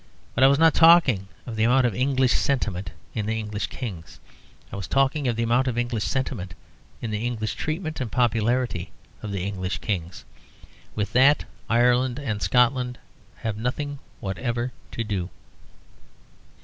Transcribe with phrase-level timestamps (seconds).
[0.33, 4.19] But I was not talking of the amount of English sentiment in the English Kings.
[4.71, 6.55] I was talking of the amount of English sentiment
[7.03, 8.89] in the English treatment and popularity
[9.21, 10.25] of the English Kings.
[10.95, 12.97] With that Ireland and Scotland
[13.35, 15.29] have nothing whatever to do.